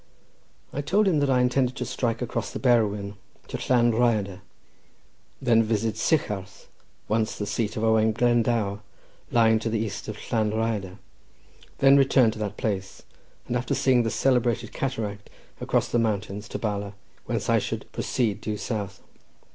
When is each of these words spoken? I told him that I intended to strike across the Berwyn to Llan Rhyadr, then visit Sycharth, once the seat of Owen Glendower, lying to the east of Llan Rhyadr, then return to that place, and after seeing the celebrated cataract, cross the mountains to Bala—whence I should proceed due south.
I 0.73 0.81
told 0.81 1.07
him 1.07 1.19
that 1.19 1.29
I 1.29 1.41
intended 1.41 1.75
to 1.75 1.85
strike 1.85 2.23
across 2.23 2.49
the 2.49 2.57
Berwyn 2.57 3.17
to 3.49 3.59
Llan 3.69 3.91
Rhyadr, 3.91 4.41
then 5.39 5.61
visit 5.61 5.93
Sycharth, 5.95 6.65
once 7.07 7.37
the 7.37 7.45
seat 7.45 7.77
of 7.77 7.83
Owen 7.83 8.11
Glendower, 8.11 8.79
lying 9.31 9.59
to 9.59 9.69
the 9.69 9.77
east 9.77 10.07
of 10.07 10.17
Llan 10.31 10.49
Rhyadr, 10.53 10.97
then 11.77 11.97
return 11.97 12.31
to 12.31 12.39
that 12.39 12.57
place, 12.57 13.03
and 13.47 13.55
after 13.55 13.75
seeing 13.75 14.01
the 14.01 14.09
celebrated 14.09 14.73
cataract, 14.73 15.29
cross 15.67 15.87
the 15.87 15.99
mountains 15.99 16.49
to 16.49 16.57
Bala—whence 16.57 17.47
I 17.47 17.59
should 17.59 17.85
proceed 17.91 18.41
due 18.41 18.57
south. 18.57 19.03